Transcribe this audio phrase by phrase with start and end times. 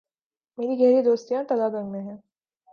[0.57, 2.17] میری گہری دوستیاں تلہ گنگ میں ہیں۔